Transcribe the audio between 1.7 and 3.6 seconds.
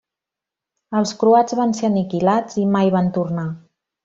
ser aniquilats i mai van tornar.